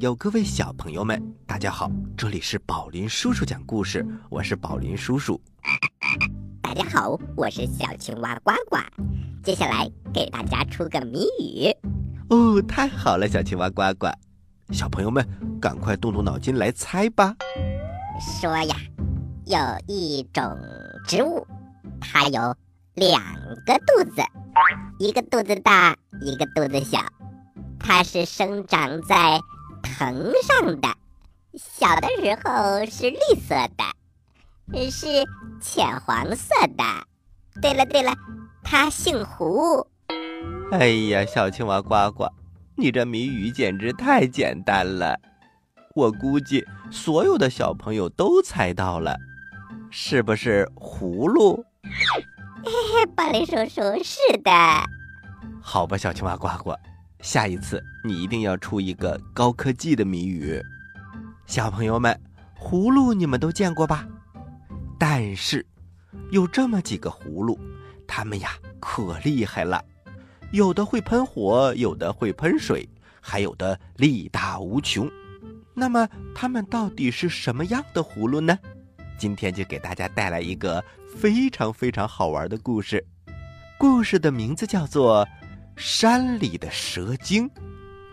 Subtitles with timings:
[0.00, 1.90] 各位大朋友，各位小朋友们，大家好！
[2.16, 5.38] 这里是宝林叔叔讲故事，我是宝林叔叔。
[6.62, 8.78] 大家好，我是小青蛙呱呱。
[9.44, 11.76] 接下来给大家出个谜语。
[12.30, 14.06] 哦，太好了，小青蛙呱呱，
[14.72, 15.22] 小朋友们
[15.60, 17.36] 赶快动动脑筋来猜吧。
[18.40, 18.74] 说呀，
[19.44, 20.42] 有一种
[21.06, 21.46] 植物，
[22.00, 22.56] 它有
[22.94, 23.22] 两
[23.66, 24.22] 个肚子，
[24.98, 26.98] 一个肚子大，一个肚子小。
[27.78, 29.40] 它是生长在
[29.82, 30.88] 藤上的，
[31.54, 35.06] 小的时候是绿色的，是
[35.60, 36.84] 浅黄色的。
[37.60, 38.12] 对了对了，
[38.62, 39.86] 它姓胡。
[40.72, 42.28] 哎呀，小青蛙呱呱，
[42.76, 45.18] 你这谜语简直太简单了，
[45.94, 49.16] 我估计所有的小朋友都猜到了，
[49.90, 51.64] 是不是葫芦？
[52.62, 54.50] 嘿嘿，巴雷叔叔，是的。
[55.60, 56.74] 好吧，小青蛙呱呱。
[57.22, 60.58] 下一次你一定要出一个高科技的谜语，
[61.46, 62.18] 小朋友们，
[62.58, 64.08] 葫芦你们都见过吧？
[64.98, 65.64] 但是，
[66.30, 67.58] 有这么几个葫芦，
[68.06, 69.84] 它们呀可厉害了，
[70.50, 72.88] 有的会喷火，有的会喷水，
[73.20, 75.06] 还有的力大无穷。
[75.74, 78.58] 那么，它们到底是什么样的葫芦呢？
[79.18, 80.82] 今天就给大家带来一个
[81.18, 83.06] 非常非常好玩的故事，
[83.78, 85.28] 故事的名字叫做。
[85.82, 87.50] 山里的蛇精，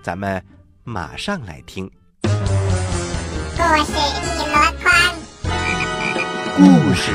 [0.02, 0.42] 咱们
[0.86, 1.86] 马上来听。
[2.22, 2.30] 故
[3.84, 4.94] 事一箩筐，
[6.56, 7.12] 故事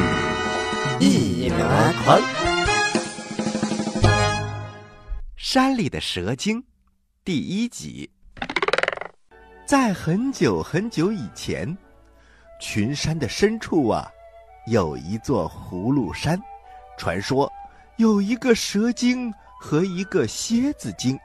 [1.00, 1.56] 一箩
[2.04, 2.20] 筐。
[5.38, 6.62] 山里的蛇精，
[7.24, 8.10] 第一集。
[9.64, 11.74] 在很久很久以前，
[12.60, 14.06] 群山的深处啊，
[14.66, 16.38] 有一座葫芦山。
[16.98, 17.50] 传说
[17.96, 19.32] 有一个蛇精。
[19.62, 21.16] 和一个蝎子精，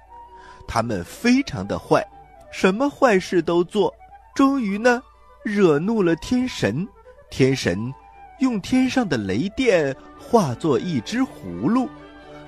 [0.68, 2.06] 他们非常的坏，
[2.52, 3.92] 什么坏事都做。
[4.36, 5.02] 终于呢，
[5.44, 6.88] 惹怒了天神。
[7.32, 7.92] 天神
[8.40, 11.90] 用天上的雷电化作一只葫芦，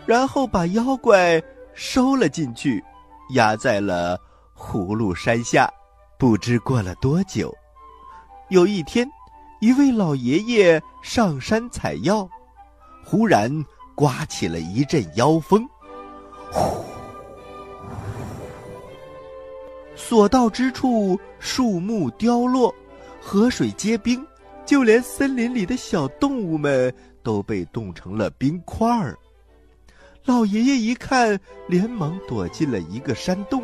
[0.06, 1.42] 然后把妖怪
[1.74, 2.84] 收了进去，
[3.32, 4.16] 压在了
[4.56, 5.68] 葫芦山下。
[6.20, 7.52] 不知过了多久，
[8.50, 9.10] 有一天，
[9.60, 12.30] 一位老爷爷上山采药，
[13.04, 13.52] 忽然
[13.96, 15.68] 刮起了一阵妖风。
[16.52, 16.84] 呼！
[19.96, 22.74] 所到之处，树木凋落，
[23.22, 24.26] 河水结冰，
[24.66, 29.18] 就连森林里的小动物们都被冻成了冰块儿。
[30.26, 33.64] 老爷爷一看，连忙躲进了一个山洞，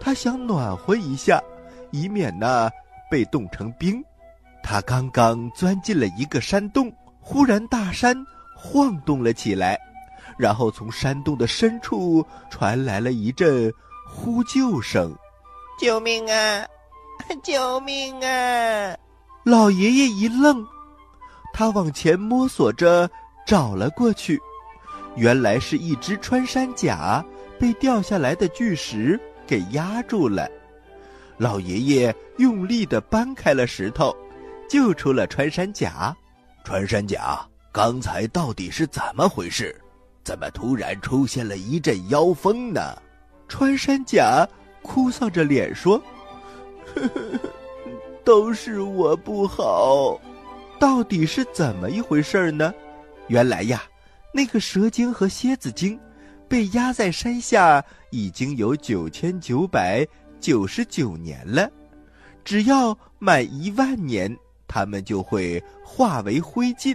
[0.00, 1.42] 他想暖和一下，
[1.90, 2.70] 以免呢
[3.10, 4.02] 被冻成冰。
[4.62, 8.16] 他刚刚钻进了一个山洞，忽然大山
[8.56, 9.78] 晃动了起来。
[10.36, 13.72] 然后从山洞的深处传来了一阵
[14.08, 15.14] 呼救声
[15.78, 16.66] ：“救命啊！
[17.42, 18.96] 救命啊！”
[19.44, 20.66] 老爷爷一愣，
[21.52, 23.08] 他往前摸索着
[23.46, 24.40] 找了过去，
[25.16, 27.24] 原来是一只穿山甲
[27.58, 30.48] 被掉下来的巨石给压住了。
[31.36, 34.14] 老爷爷用力地搬开了石头，
[34.68, 36.14] 救出了穿山甲。
[36.64, 39.78] 穿山甲，刚才到底是怎么回事？
[40.24, 42.80] 怎么突然出现了一阵妖风呢？
[43.46, 44.48] 穿山甲
[44.80, 46.02] 哭丧着脸说
[46.96, 47.38] ：“呵 呵
[48.24, 50.18] 都是我不好，
[50.80, 52.72] 到底是怎么一回事呢？
[53.28, 53.82] 原来呀，
[54.32, 56.00] 那个蛇精和蝎子精
[56.48, 60.06] 被压在山下已经有九千九百
[60.40, 61.70] 九十九年了，
[62.42, 64.34] 只要满一万年，
[64.66, 66.94] 他们就会化为灰烬。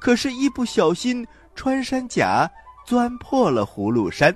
[0.00, 1.24] 可是，一不小心。”
[1.56, 2.48] 穿山甲
[2.84, 4.32] 钻破了葫芦山，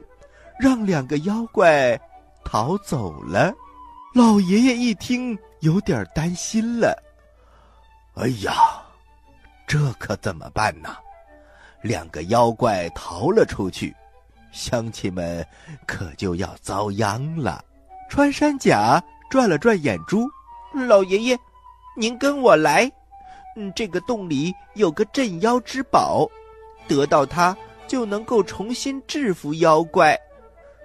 [0.58, 1.96] 让两个妖怪
[2.44, 3.52] 逃走了。
[4.12, 7.00] 老爷爷一听，有点担心了。
[8.14, 8.52] 哎呀，
[9.68, 10.96] 这可怎么办呢？
[11.80, 13.94] 两个妖怪逃了出去，
[14.50, 15.46] 乡亲们
[15.86, 17.64] 可就要遭殃了。
[18.08, 19.00] 穿山甲
[19.30, 20.28] 转了转眼珠，
[20.74, 21.38] 老爷爷，
[21.96, 22.90] 您跟我来。
[23.56, 26.28] 嗯，这个洞里有个镇妖之宝。
[26.90, 27.56] 得到它
[27.86, 30.18] 就能够重新制服妖怪。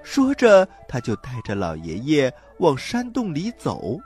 [0.03, 3.97] 说着，他就带着老爷爷往山洞里走。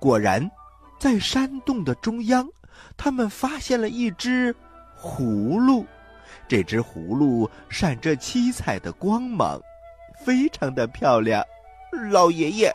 [0.00, 0.50] 果然，
[0.98, 2.48] 在山洞的中央，
[2.96, 4.54] 他们发现了一只
[4.98, 5.84] 葫芦。
[6.48, 9.60] 这只葫芦闪着七彩的光芒，
[10.24, 11.44] 非常的漂亮。
[12.10, 12.72] 老爷爷，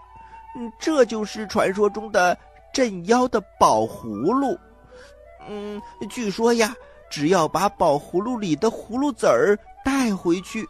[0.80, 2.38] 这就是传说中的
[2.72, 4.56] 镇妖的宝葫芦。
[5.50, 6.76] 嗯，据说呀。
[7.10, 10.68] 只要把宝葫芦里的葫芦籽儿带回去，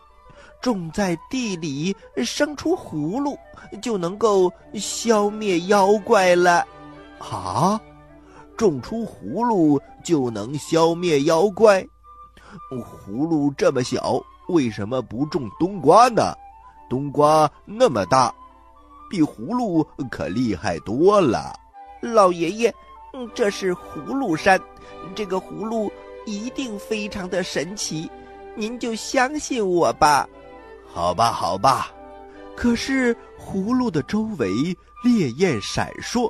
[0.61, 1.95] 种在地里，
[2.25, 3.37] 生出葫芦，
[3.81, 6.65] 就能够消灭妖怪了。
[7.19, 7.79] 啊，
[8.55, 11.85] 种出葫芦就能消灭妖怪？
[12.71, 16.33] 葫芦这么小，为什么不种冬瓜呢？
[16.89, 18.33] 冬瓜那么大，
[19.09, 21.53] 比葫芦可厉害多了。
[22.01, 22.73] 老爷爷，
[23.33, 24.59] 这是葫芦山，
[25.13, 25.91] 这个葫芦
[26.27, 28.11] 一定非常的神奇，
[28.53, 30.27] 您就相信我吧。
[30.85, 31.87] 好吧，好吧。
[32.53, 34.51] 可是葫芦的周围
[35.03, 36.29] 烈焰闪烁，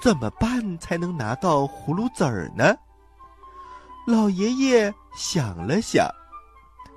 [0.00, 2.74] 怎么办才能拿到葫芦籽儿呢？
[4.06, 6.08] 老爷爷想了想，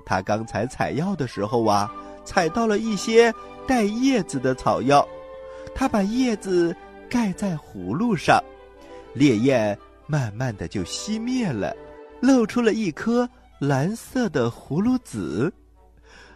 [0.06, 1.92] 他刚才采药的时候啊，
[2.24, 3.34] 采到了一些
[3.66, 5.06] 带叶子的草药，
[5.74, 6.74] 他把叶子
[7.10, 8.42] 盖在葫芦上，
[9.12, 9.76] 烈焰
[10.06, 11.76] 慢慢的就熄灭了，
[12.20, 13.28] 露出了一颗
[13.58, 15.52] 蓝色的葫芦籽。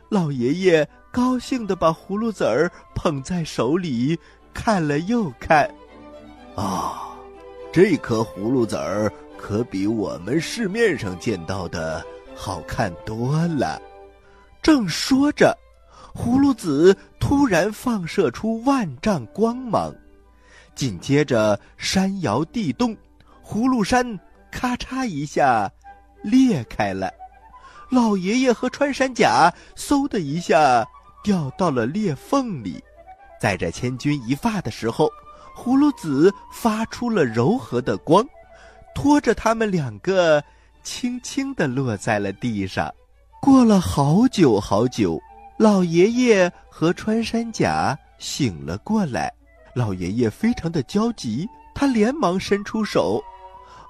[0.08, 4.18] 老爷爷高兴的把葫芦籽儿捧在手里，
[4.52, 5.68] 看了又看，
[6.56, 7.16] 啊，
[7.72, 9.12] 这颗葫芦籽儿。
[9.42, 12.04] 可比我们市面上见到的
[12.36, 13.80] 好看多了。
[14.60, 15.56] 正说着，
[16.14, 19.94] 葫芦籽突然放射出万丈光芒，
[20.74, 22.94] 紧接着山摇地动，
[23.42, 24.06] 葫芦山
[24.50, 25.70] 咔嚓一下
[26.22, 27.10] 裂开了。
[27.90, 30.86] 老爷爷和穿山甲嗖的一下
[31.24, 32.82] 掉到了裂缝里。
[33.40, 35.10] 在这千钧一发的时候，
[35.56, 38.24] 葫芦籽发出了柔和的光。
[38.94, 40.42] 拖着他们两个，
[40.82, 42.92] 轻轻地落在了地上。
[43.40, 45.18] 过了好久好久，
[45.58, 49.32] 老爷爷和穿山甲醒了过来。
[49.74, 53.22] 老爷爷非常的焦急，他连忙伸出手。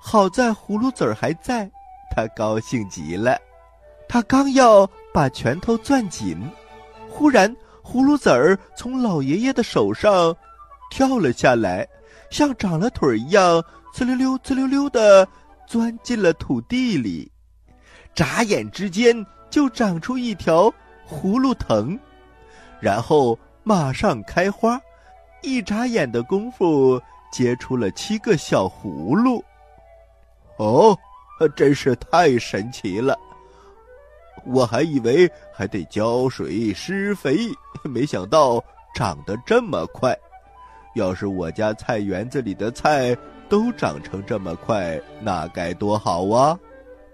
[0.02, 1.70] 好在葫芦籽儿还在，
[2.10, 3.38] 他高兴极了。
[4.08, 6.36] 他刚要把拳头攥紧，
[7.08, 7.54] 忽然
[7.84, 10.34] 葫芦籽儿从老爷爷的手上
[10.90, 11.86] 跳了下来，
[12.30, 13.62] 像长了腿一样。
[13.92, 15.26] 呲溜溜，呲溜溜的
[15.66, 17.30] 钻进了土地里，
[18.14, 20.72] 眨眼之间就长出一条
[21.08, 21.98] 葫芦藤，
[22.80, 24.80] 然后马上开花，
[25.42, 27.02] 一眨眼的功夫
[27.32, 29.44] 结出了七个小葫芦。
[30.60, 30.94] 哦，
[31.56, 33.18] 真是太神奇了！
[34.44, 37.48] 我还以为还得浇水施肥，
[37.82, 38.62] 没想到
[38.94, 40.14] 长得这么快。
[40.94, 43.16] 要是我家菜园子里的菜……
[43.48, 46.56] 都长成这么快，那该多好啊！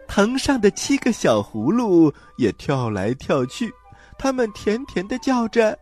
[0.07, 3.73] 藤上的七个小葫芦也跳来跳去，
[4.19, 5.79] 它们甜甜的叫着：“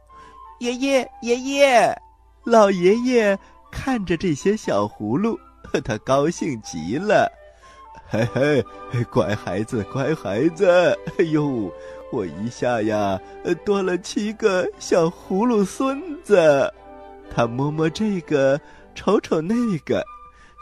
[0.61, 2.01] 爷爷，爷爷！”
[2.47, 3.37] 老爷爷
[3.73, 5.37] 看着这些小葫芦，
[5.85, 7.29] 他高兴极了。
[8.07, 8.65] 嘿嘿，
[9.11, 10.97] 乖孩子，乖孩子！
[11.19, 11.73] 哎呦，
[12.13, 13.19] 我一下呀，
[13.65, 16.73] 多了七个小葫芦孙子。
[17.35, 18.61] 他摸摸这个，
[18.95, 20.05] 瞅瞅那个。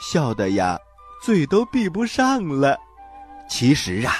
[0.00, 0.78] 笑的呀，
[1.22, 2.78] 嘴都闭不上了。
[3.48, 4.14] 其实啊，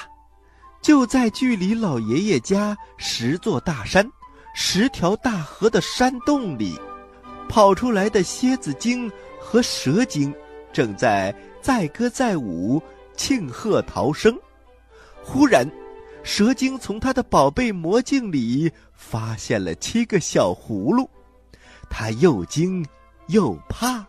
[0.82, 4.06] 就在距离老爷爷家十座大山、
[4.54, 6.78] 十条大河的山洞里，
[7.48, 9.10] 跑出来的蝎子精
[9.40, 10.34] 和蛇精
[10.72, 12.82] 正在载歌载舞、
[13.16, 14.38] 庆贺逃生。
[15.22, 15.68] 忽然，
[16.22, 21.08] 蛇精从他的宝贝魔镜里发现了七个小葫芦，
[21.88, 22.84] 他又惊
[23.28, 24.04] 又怕。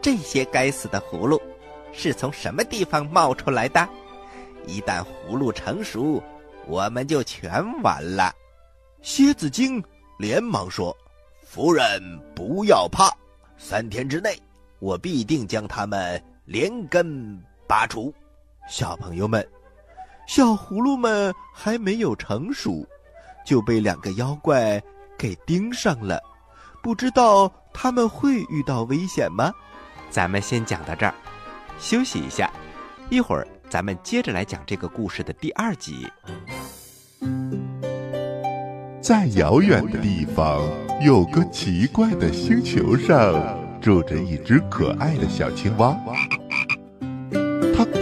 [0.00, 1.40] 这些该死的葫芦，
[1.92, 3.86] 是从什么地方冒出来的？
[4.66, 6.22] 一旦葫芦成熟，
[6.66, 8.32] 我们就全完了。
[9.02, 9.82] 蝎子精
[10.18, 10.96] 连忙说
[11.44, 12.02] ：“夫人
[12.34, 13.10] 不要怕，
[13.58, 14.38] 三天之内，
[14.78, 18.12] 我必定将它们连根拔除。”
[18.68, 19.46] 小朋友们，
[20.26, 22.84] 小葫芦们还没有成熟，
[23.46, 24.82] 就被两个妖怪
[25.16, 26.20] 给盯上了。
[26.82, 29.52] 不知道他们会遇到危险吗？
[30.10, 31.14] 咱们先讲到这儿，
[31.78, 32.50] 休息一下，
[33.10, 36.08] 一会儿咱们接着来讲这个故事的第二集。
[39.00, 40.60] 在遥远的地方，
[41.00, 43.34] 有个奇怪的星球上，
[43.80, 45.96] 住着一只可爱的小青蛙。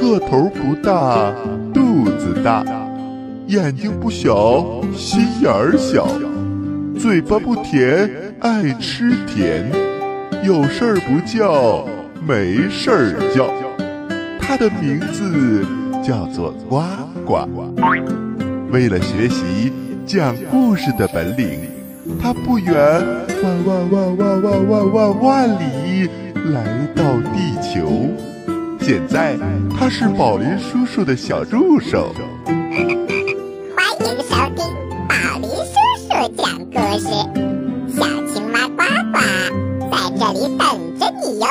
[0.08, 1.30] 个头不大，
[1.74, 2.64] 肚子大，
[3.48, 4.64] 眼睛不小，
[4.96, 6.08] 心眼儿小，
[6.98, 8.10] 嘴巴不甜，
[8.40, 9.70] 爱吃甜，
[10.42, 11.84] 有事儿不叫。
[12.26, 13.50] 没事儿叫，
[14.40, 15.64] 它的名字
[16.02, 16.82] 叫做呱
[17.24, 17.46] 呱。
[18.70, 19.72] 为了学习
[20.06, 21.60] 讲故事的本领，
[22.20, 22.74] 它不远
[23.42, 26.08] 万万万万万万万万里
[26.52, 28.10] 来到地球。
[28.88, 29.36] 现在，
[29.78, 32.10] 他是宝林叔叔的小助手。
[32.46, 32.56] 欢
[34.00, 34.64] 迎收听
[35.06, 35.76] 宝林叔
[36.08, 36.58] 叔讲。
[36.70, 37.06] 故事，
[37.94, 38.80] 小青蛙呱
[39.12, 39.18] 呱
[39.90, 41.46] 在这里等着你哟。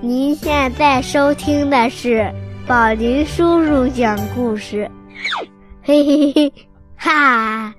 [0.00, 2.32] 您现在收听的是
[2.66, 4.90] 宝林叔叔讲故事，
[5.82, 6.50] 嘿嘿嘿，
[6.96, 7.74] 哈！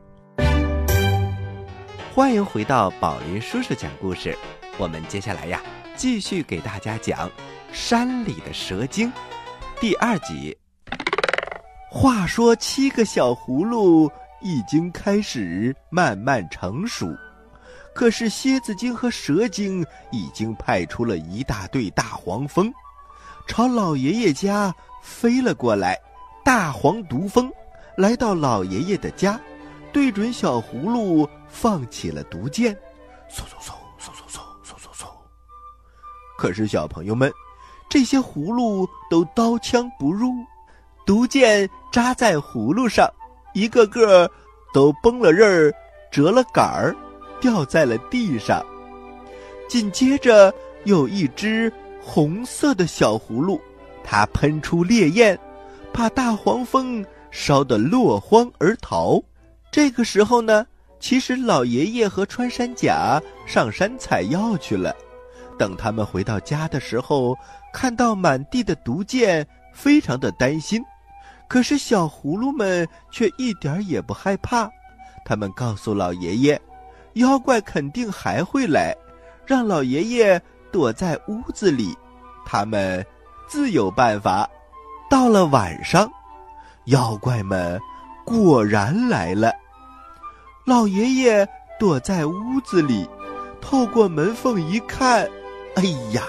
[2.14, 4.38] 欢迎回到宝林叔叔讲故事。
[4.80, 5.62] 我们接下来呀
[5.94, 7.30] 继续给大家讲
[7.74, 9.12] 山里的蛇精
[9.82, 10.58] 第二集。
[11.92, 14.10] 话说七个小葫芦
[14.40, 17.14] 已经开始慢慢成熟
[17.94, 22.72] 可是蝎子精和蛇精已经派出了一大队大黄蜂。
[23.48, 26.00] 朝老爷爷家飞了过来
[26.46, 27.52] 大黄毒蜂
[27.98, 29.38] 来到老爷爷的家
[29.92, 32.74] 对准小葫芦放起了毒箭。
[33.30, 33.79] 嗖嗖嗖
[36.40, 37.30] 可是小朋友们，
[37.90, 40.32] 这些葫芦都刀枪不入。
[41.06, 43.06] 毒箭扎在葫芦上，
[43.54, 44.32] 一个个
[44.74, 45.74] 都崩了刃儿，
[46.10, 46.96] 折了杆儿，
[47.42, 48.66] 掉在了地上。
[49.68, 50.54] 紧接着，
[50.86, 51.70] 有一只
[52.02, 53.60] 红色的小葫芦，
[54.02, 55.38] 它喷出烈焰，
[55.92, 59.22] 把大黄蜂烧得落荒而逃。
[59.74, 60.66] 这个时候呢，
[61.02, 64.96] 其实老爷爷和穿山甲上山采药去了。
[65.60, 67.38] 等他们回到家的时候，
[67.74, 70.82] 看到满地的毒箭，非常的担心。
[71.48, 74.70] 可是小葫芦们却一点也不害怕，
[75.26, 76.60] 他们告诉老爷爷，
[77.14, 78.96] 妖怪肯定还会来，
[79.46, 81.96] 让老爷爷躲在屋子里，
[82.46, 83.06] 他们
[83.48, 84.50] 自有办法。
[85.10, 86.10] 到了晚上，
[86.86, 87.80] 妖怪们
[88.24, 89.52] 果然来了。
[90.66, 91.48] 老爷爷
[91.80, 93.10] 躲在屋子里，
[93.60, 95.28] 透过门缝一看，
[95.76, 95.84] 哎
[96.14, 96.24] 呀，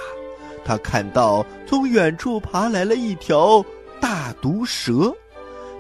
[0.65, 3.65] 他看到从远处爬来了一条。
[4.01, 5.15] 大毒蛇，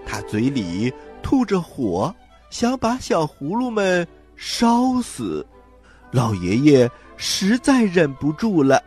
[0.04, 2.14] 它嘴里吐着火，
[2.50, 5.46] 想把小葫芦们烧死。
[6.10, 8.84] 老爷爷实在忍不住了，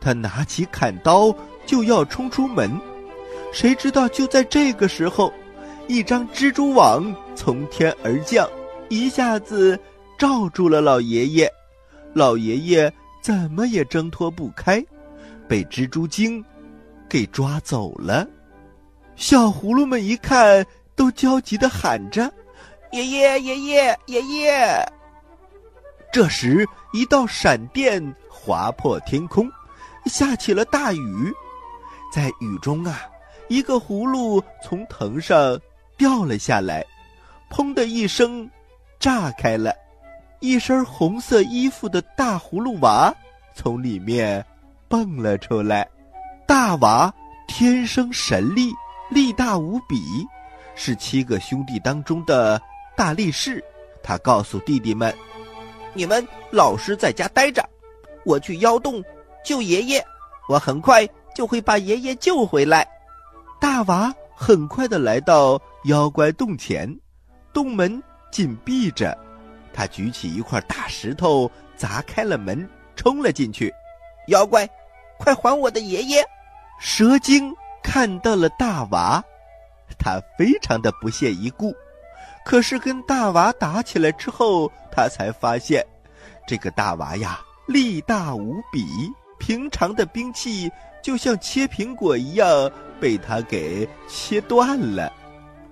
[0.00, 1.34] 他拿起砍刀
[1.66, 2.70] 就要冲出门。
[3.52, 5.32] 谁知道就在这个时候，
[5.88, 8.48] 一张蜘蛛网从天而降，
[8.88, 9.76] 一下子
[10.16, 11.52] 罩住了老爷爷。
[12.14, 12.92] 老爷爷
[13.28, 14.82] 怎么也挣脱不开，
[15.46, 16.42] 被蜘蛛精
[17.06, 18.26] 给抓走了。
[19.16, 20.64] 小葫芦们一看，
[20.96, 22.32] 都焦急的喊着
[22.90, 24.92] ：“爷爷，爷爷，爷爷！”
[26.10, 29.46] 这时，一道闪电划破天空，
[30.06, 31.30] 下起了大雨。
[32.10, 32.98] 在雨中啊，
[33.48, 35.60] 一个葫芦从藤上
[35.98, 36.82] 掉了下来，
[37.50, 38.50] 砰的一声，
[38.98, 39.70] 炸开了。
[40.40, 43.14] 一身红色衣服的大葫芦娃
[43.54, 44.44] 从里面
[44.88, 45.88] 蹦了出来。
[46.46, 47.12] 大娃
[47.46, 48.72] 天生神力。
[49.10, 50.28] 力大无比，
[50.74, 52.60] 是七个兄弟当中的
[52.94, 53.64] 大力士。
[54.02, 55.16] 他告诉弟弟们
[55.96, 57.66] ：“你们老实在家待着，
[58.26, 59.02] 我去妖洞
[59.42, 60.04] 救爷爷。
[60.46, 62.86] 我很快就会把爷爷救回来。”
[63.58, 66.94] 大娃很快的来到妖怪洞前，
[67.50, 69.16] 洞门紧闭着。
[69.78, 73.72] 他举起一块大石头砸开了门，冲了进去。
[74.26, 74.68] 妖怪，
[75.20, 76.24] 快还我的爷爷！
[76.80, 77.54] 蛇精。
[77.80, 79.22] 看到了大娃，
[79.96, 81.72] 他非常的不屑一顾。
[82.44, 85.80] 可是跟大娃打起来之后，他才发现，
[86.44, 88.84] 这个大娃呀力大无比，
[89.38, 90.68] 平常的兵器
[91.00, 92.68] 就像切苹果一样
[93.00, 95.10] 被他给切断了。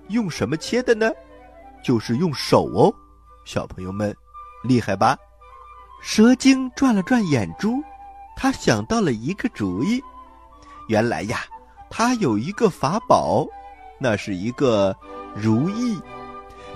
[0.07, 1.11] 用什么切的呢？
[1.83, 2.91] 就是用手哦，
[3.47, 4.13] 小朋友们，
[4.61, 5.17] 厉害吧？
[6.01, 7.81] 蛇精转了转眼珠，
[8.35, 10.03] 他想到了一个主意。
[10.89, 11.45] 原来呀。
[11.89, 13.47] 他有一个法宝，
[13.97, 14.93] 那是一个
[15.33, 15.97] 如意。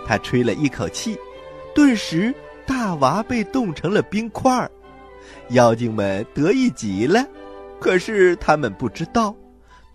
[0.07, 1.19] 他吹了一口气，
[1.75, 2.33] 顿时
[2.65, 4.71] 大娃被冻成了冰块儿。
[5.49, 7.27] 妖精们得意极了，
[7.77, 9.35] 可是他们不知道，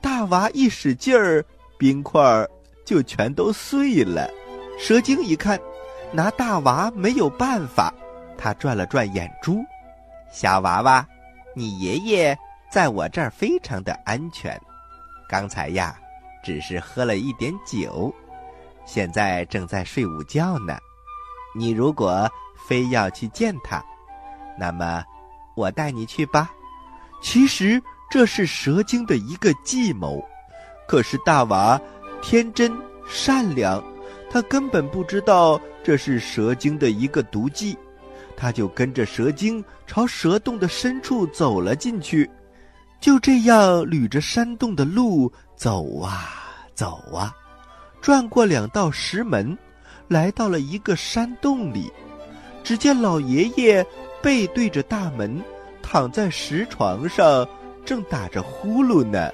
[0.02, 1.42] 大娃一使劲儿，
[1.78, 2.46] 冰块儿
[2.84, 4.28] 就全都碎了。
[4.78, 5.58] 蛇精一看，
[6.12, 7.92] 拿大娃没有办法，
[8.38, 9.62] 他转了转眼珠
[10.30, 11.06] ：“小娃娃，
[11.54, 12.38] 你爷爷
[12.70, 14.58] 在我这儿非常的安全。”
[15.28, 15.98] 刚才呀，
[16.44, 18.14] 只是喝了一点酒，
[18.84, 20.78] 现在正在睡午觉呢。
[21.54, 22.30] 你如果
[22.68, 23.84] 非要去见他，
[24.58, 25.04] 那么
[25.54, 26.50] 我带你去吧。
[27.20, 30.22] 其实这是蛇精的一个计谋，
[30.86, 31.80] 可是大娃
[32.22, 32.72] 天真
[33.08, 33.82] 善良，
[34.30, 37.78] 他根本不知道这是蛇精的一个毒计，
[38.36, 42.28] 他就跟着蛇精朝蛇洞的深处走了进去。
[43.00, 47.32] 就这样捋着山洞的路走啊走啊，
[48.00, 49.56] 转过两道石门，
[50.08, 51.88] 来到了一个山洞里。
[52.64, 53.86] 只见老爷爷
[54.20, 55.40] 背对着大门，
[55.84, 57.48] 躺在石床上，
[57.84, 59.30] 正打着呼噜呢。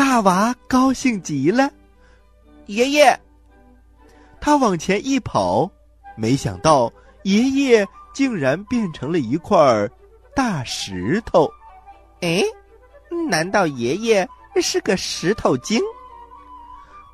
[0.00, 1.70] 大娃高兴极了，
[2.64, 3.20] 爷爷。
[4.40, 5.70] 他往前一跑，
[6.16, 6.90] 没想到
[7.24, 9.86] 爷爷竟然变成了一块
[10.34, 11.46] 大石头。
[12.22, 12.42] 哎，
[13.28, 14.26] 难道爷爷
[14.62, 15.78] 是个石头精？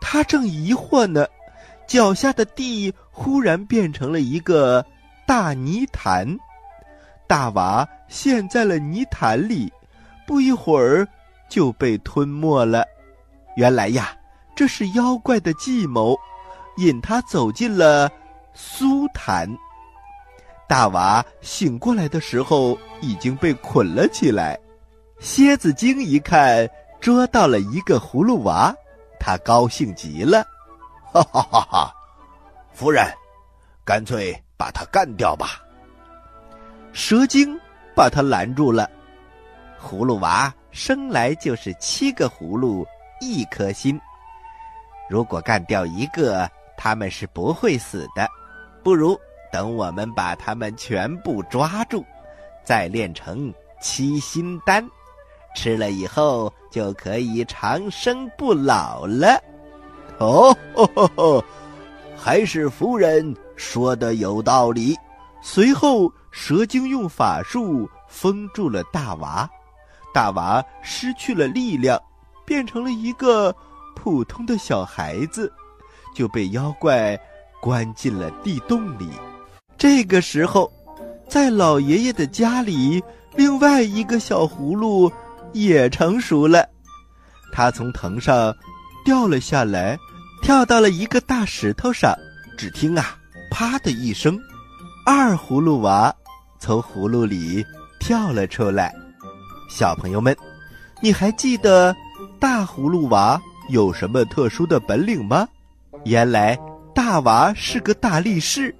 [0.00, 1.26] 他正疑惑呢，
[1.88, 4.87] 脚下的地忽然变成了一个
[5.26, 6.38] 大泥潭，
[7.26, 9.73] 大娃陷在了泥潭里，
[10.25, 11.05] 不一会儿
[11.49, 12.85] 就被吞没了。
[13.57, 14.17] 原来呀，
[14.55, 16.17] 这是妖怪的计谋。
[16.76, 18.11] 引他走进了
[18.53, 19.49] 苏坛。
[20.69, 24.59] 大娃醒过来的时候，已经被捆了起来。
[25.19, 26.69] 蝎子精一看
[27.00, 28.75] 捉到了一个葫芦娃，
[29.19, 30.47] 他高兴极了，
[31.11, 31.94] 哈哈哈哈！
[32.75, 33.11] 夫人，
[33.83, 35.62] 干脆把他干掉吧。
[36.92, 37.59] 蛇精
[37.94, 38.90] 把他拦住了。
[39.83, 42.87] 葫芦娃生来就是七个葫芦
[43.21, 43.99] 一颗心，
[45.09, 46.49] 如果干掉一个。
[46.79, 48.29] 他们是不会死的，
[48.85, 49.19] 不如
[49.51, 52.05] 等我们把他们全部抓住，
[52.62, 54.87] 再炼成七心丹，
[55.55, 59.43] 吃了以后就可以长生不老了。
[60.19, 60.55] 哦，
[62.15, 64.95] 还是夫人说的有道理。
[65.41, 69.49] 随后，蛇精用法术封住了大娃，
[70.16, 72.00] 大娃失去了力量，
[72.46, 73.55] 变成了一个
[73.94, 75.52] 普通的小孩子。
[76.14, 77.20] 就被妖怪
[77.61, 79.11] 关进了地洞里。
[79.76, 80.72] 这个时候，
[81.29, 85.12] 在老爷爷的家里，另外一个小葫芦
[85.52, 86.66] 也成熟了。
[87.52, 88.57] 他从藤上
[89.05, 89.98] 掉了下来，
[90.40, 92.14] 跳到了一个大石头上。
[92.57, 93.18] 只听啊，
[93.50, 94.40] 啪的一声，
[95.05, 96.11] 二葫芦娃
[96.59, 97.62] 从葫芦里
[98.00, 98.94] 跳了出来。
[99.68, 100.37] 小朋友们，
[101.00, 101.94] 你还记得
[102.38, 105.48] 大葫芦娃有什么特殊的本领吗？
[106.05, 106.59] 原来
[106.94, 108.74] 大娃是个大力士，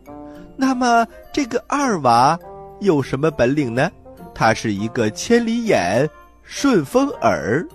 [0.57, 2.39] 那么这个二娃
[2.81, 3.91] 有什么本领呢？
[4.35, 6.09] 他是一个千里眼、
[6.43, 7.67] 顺风耳，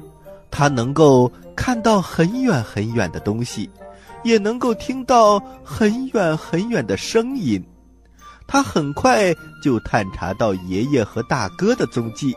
[0.49, 3.69] 他能够看到很远很远的东西，
[4.23, 7.63] 也能够听到很远很远的声音。
[8.47, 12.35] 他很快就探查到爷爷和大哥的踪迹，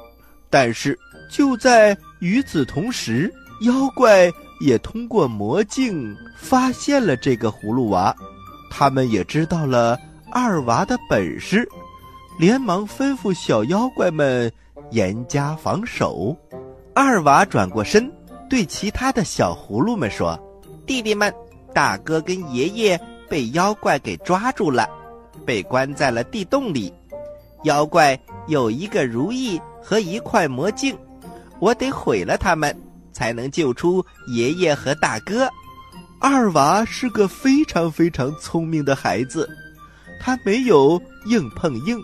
[0.55, 0.97] 但是
[1.29, 3.29] 就在与此同时，
[3.63, 4.31] 妖怪。
[4.61, 8.15] 也通过魔镜发现了这个葫芦娃，
[8.71, 9.99] 他们也知道了
[10.31, 11.69] 二娃的本事，
[12.39, 14.51] 连忙吩咐小妖怪们
[14.93, 16.35] 严加防守。
[16.95, 18.11] 二娃转过身，
[18.49, 20.39] 对其他的小葫芦们说
[20.87, 21.35] ：“弟弟们，
[21.75, 24.89] 大哥跟爷爷被妖怪给抓住了，
[25.45, 26.95] 被关在了地洞里。
[27.65, 30.97] 妖怪有一个如意和一块魔镜，
[31.61, 32.75] 我得毁了他们。”
[33.15, 35.49] 才能救出爷爷和大哥。
[36.21, 39.49] 二娃是个非常非常聪明的孩子，
[40.21, 41.97] 他没有硬碰硬，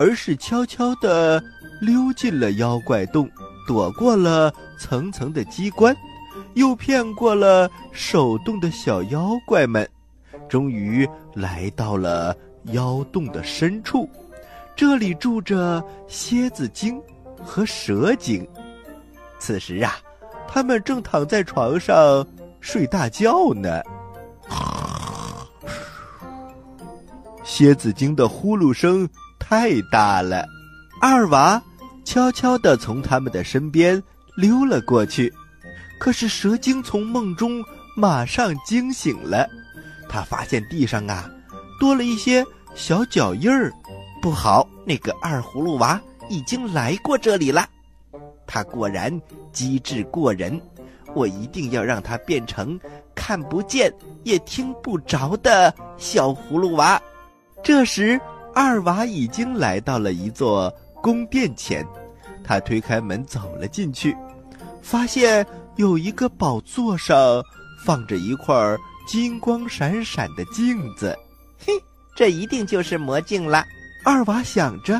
[0.00, 1.40] 而是悄悄地
[1.80, 3.30] 溜进了妖怪洞，
[3.68, 5.96] 躲过了层层的机关，
[6.54, 9.88] 又骗过了手动的小妖怪们，
[10.48, 12.36] 终于来到了
[12.72, 14.10] 妖洞的深处。
[14.74, 17.00] 这里住着蝎子精
[17.44, 18.46] 和蛇精。
[19.38, 19.96] 此时啊。
[20.50, 22.26] 他们正躺在床上
[22.58, 23.82] 睡大觉呢。
[27.44, 29.06] 蝎子精的呼噜声
[29.38, 30.46] 太大了，
[31.02, 31.62] 二娃
[32.02, 34.02] 悄悄地从他们的身边
[34.38, 35.30] 溜了过去。
[36.00, 37.62] 可是蛇精从梦中
[37.94, 39.46] 马上惊醒了，
[40.08, 41.30] 他发现地上啊
[41.78, 42.42] 多了一些
[42.74, 43.70] 小脚印儿，
[44.22, 47.68] 不好，那个二葫芦娃已经来过这里了。
[48.46, 49.20] 他果然
[49.52, 50.60] 机智过人，
[51.14, 52.78] 我一定要让他变成
[53.14, 53.92] 看不见
[54.24, 57.00] 也听不着的小葫芦娃。
[57.62, 58.18] 这时，
[58.54, 61.86] 二娃已经来到了一座宫殿前，
[62.42, 64.16] 他推开门走了进去，
[64.80, 67.42] 发现有一个宝座上
[67.84, 68.54] 放着一块
[69.06, 71.14] 金光闪闪的镜子。
[71.58, 71.72] 嘿，
[72.16, 73.64] 这一定就是魔镜了。
[74.04, 74.98] 二娃想着。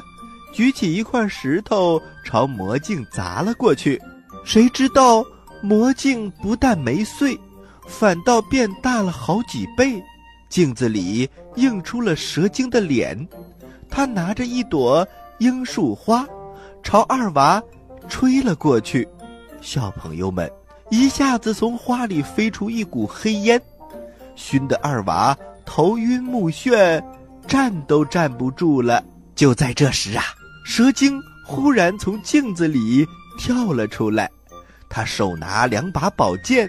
[0.52, 4.00] 举起一块石头朝魔镜砸了过去，
[4.44, 5.24] 谁知道
[5.62, 7.38] 魔镜不但没碎，
[7.86, 10.02] 反倒变大了好几倍。
[10.48, 13.28] 镜子里映出了蛇精的脸，
[13.90, 15.06] 他拿着一朵
[15.38, 16.26] 罂粟花，
[16.82, 17.62] 朝二娃
[18.08, 19.06] 吹了过去，
[19.60, 20.50] 小朋友们
[20.90, 23.60] 一下子从花里飞出一股黑烟，
[24.34, 27.02] 熏得二娃头晕目眩，
[27.46, 29.04] 站都站不住了。
[29.34, 30.24] 就在这时啊，
[30.68, 33.04] 蛇精忽然从镜子里
[33.38, 34.30] 跳了出来，
[34.86, 36.68] 他手拿两把宝剑，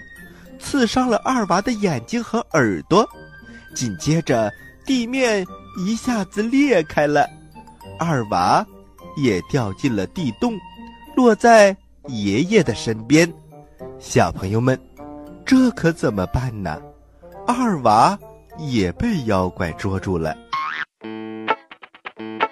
[0.58, 3.06] 刺伤了二娃的眼睛和耳朵，
[3.74, 4.50] 紧接着
[4.86, 5.46] 地面
[5.78, 7.28] 一下子裂开了，
[7.98, 8.66] 二娃
[9.18, 10.54] 也掉进了地洞。
[11.14, 11.76] 落在
[12.08, 13.30] 爷爷的身边，
[13.98, 14.80] 小朋友们，
[15.44, 16.80] 这可怎么办呢？
[17.46, 18.18] 二娃
[18.58, 20.34] 也被妖怪捉住了。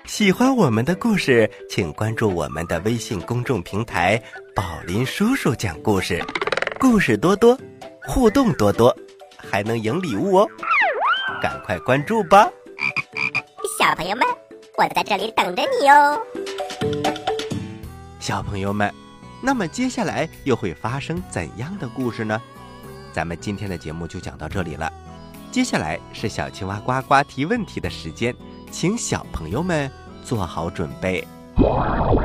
[0.09, 4.21] 喜欢我们的故事，请关注我们的微信公众平台
[4.57, 6.25] “宝林叔叔讲故事”，
[6.81, 7.57] 故事多多，
[8.05, 8.97] 互动多多，
[9.37, 10.49] 还能赢礼物哦！
[11.43, 12.51] 赶快关注吧，
[13.79, 14.27] 小朋友们，
[14.79, 16.19] 我在这里等着你哦。
[18.19, 18.91] 小朋友们，
[19.43, 22.41] 那么接下来又会发生怎样的故事呢？
[23.13, 24.91] 咱们今天的节目就讲到这里了。
[25.53, 28.35] 接下来是小青蛙呱呱提问题的时间，
[28.71, 29.91] 请小朋友们
[30.25, 31.27] 做好准备。
[31.57, 32.23] 我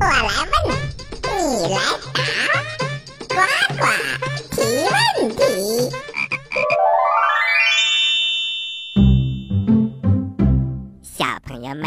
[0.00, 0.22] 来
[0.66, 0.76] 问，
[1.28, 1.78] 你来
[2.12, 2.18] 答，
[3.28, 3.36] 呱
[3.78, 3.82] 呱
[4.50, 4.56] 提
[4.90, 5.40] 问题。
[11.02, 11.84] 小朋友们，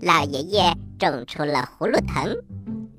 [0.00, 0.74] 老爷爷。
[0.98, 2.32] 种出了葫芦藤，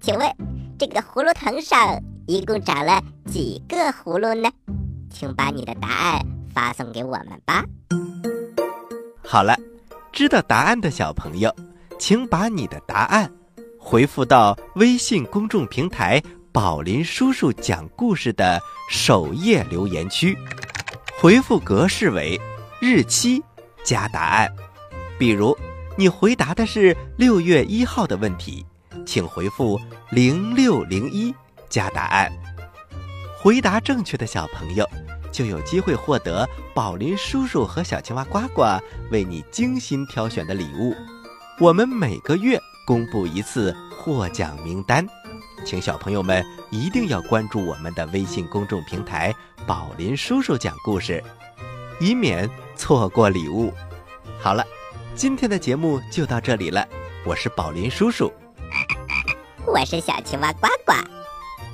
[0.02, 0.30] 请问
[0.78, 4.52] 这个葫芦藤上一共长了几个葫芦呢？
[5.10, 6.20] 请把你的答案
[6.54, 7.64] 发送给我们吧。
[9.26, 9.58] 好了，
[10.12, 11.54] 知道答案的小朋友，
[11.98, 13.32] 请把你的答案
[13.80, 20.38] 回复到微信公众平台“宝林叔叔讲故事”的首页留言区，
[21.20, 22.40] 回复格式为
[22.80, 23.42] 日期
[23.84, 24.50] 加答案，
[25.18, 25.58] 比如。
[25.96, 28.66] 你回答的是六月一号的问题，
[29.06, 31.32] 请回复零六零一
[31.70, 32.34] 加答案。
[33.38, 34.90] 回答正确的小朋友
[35.34, 38.64] 就有机会获得宝林叔叔和小青蛙呱呱
[39.12, 40.96] 为你精心挑选的礼物。
[41.60, 45.06] 我们每个月公布一次获奖名单，
[45.66, 49.36] 请小朋友们一定要关注我们的微信公众平台
[49.68, 51.22] “宝林叔叔讲故事”，
[52.00, 53.74] 以免错过礼物。
[54.40, 54.64] 好了。
[55.16, 56.84] 今天的节目就到这里了，
[57.24, 58.34] 我是宝林叔叔，
[59.64, 60.94] 我是小青蛙呱呱，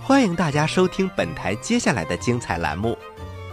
[0.03, 2.97] 欢迎大家收听本台接下来的精彩栏目，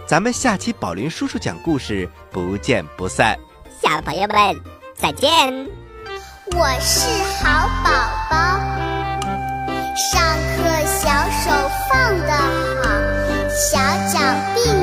[0.07, 3.37] 咱们下期宝林叔叔讲故事，不见不散。
[3.83, 4.55] 小朋友们，
[4.95, 5.29] 再见。
[6.53, 7.09] 我是
[7.43, 7.91] 好宝
[8.31, 8.37] 宝。
[9.97, 10.23] 上
[10.55, 11.51] 课小手
[11.89, 12.31] 放的
[12.81, 12.87] 好，
[13.51, 13.77] 小
[14.13, 14.17] 脚
[14.55, 14.76] 并。